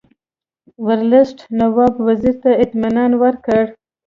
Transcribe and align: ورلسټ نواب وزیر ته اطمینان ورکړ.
ورلسټ 0.85 1.39
نواب 1.59 1.93
وزیر 2.07 2.35
ته 2.43 2.51
اطمینان 2.63 3.11
ورکړ. 3.21 3.63